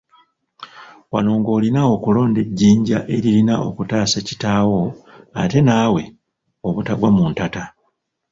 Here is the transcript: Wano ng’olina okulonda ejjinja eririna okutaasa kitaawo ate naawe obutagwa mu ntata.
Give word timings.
Wano 1.11 1.31
ng’olina 1.39 1.81
okulonda 1.95 2.39
ejjinja 2.45 2.97
eririna 3.15 3.53
okutaasa 3.69 4.19
kitaawo 4.27 4.81
ate 5.41 5.59
naawe 5.65 6.03
obutagwa 6.67 7.09
mu 7.15 7.23
ntata. 7.31 7.63